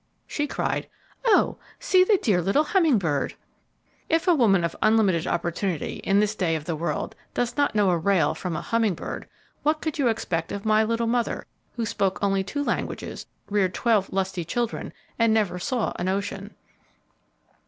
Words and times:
She 0.25 0.47
cried, 0.47 0.89
"Oh! 1.25 1.57
see 1.79 2.03
the 2.03 2.17
dear 2.17 2.41
little 2.41 2.63
hummingbird!" 2.63 3.35
If 4.09 4.27
a 4.27 4.33
woman 4.33 4.63
of 4.63 4.75
unlimited 4.81 5.27
opportunity, 5.27 5.97
in 5.97 6.19
this 6.19 6.33
day 6.33 6.55
of 6.55 6.65
the 6.65 6.75
world, 6.75 7.13
does 7.35 7.55
not 7.55 7.75
know 7.75 7.91
a 7.91 7.97
rail 7.99 8.33
from 8.33 8.55
a 8.55 8.61
humming 8.63 8.95
bird, 8.95 9.29
what 9.61 9.79
could 9.79 9.99
you 9.99 10.07
expect 10.07 10.51
of 10.51 10.65
my 10.65 10.83
little 10.83 11.05
mother, 11.05 11.45
who 11.75 11.85
spoke 11.85 12.17
only 12.23 12.43
two 12.43 12.63
languages, 12.63 13.27
reared 13.47 13.75
twelve 13.75 14.11
lusty 14.11 14.43
children, 14.43 14.91
and 15.19 15.35
never 15.35 15.59
saw 15.59 15.93
an 15.97 16.07
ocean. 16.07 16.55